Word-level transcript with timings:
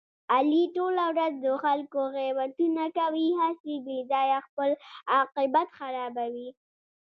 علي 0.35 0.63
ټوله 0.75 1.03
ورځ 1.13 1.33
د 1.45 1.47
خلکو 1.63 1.99
غیبتونه 2.15 2.83
کوي، 2.97 3.27
هسې 3.41 3.73
بې 3.85 3.97
ځایه 4.11 4.37
خپل 4.47 4.69
عاقبت 5.13 5.67
خرابوي. 5.77 6.49